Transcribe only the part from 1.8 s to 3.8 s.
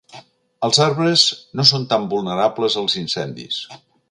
tan vulnerables als incendis.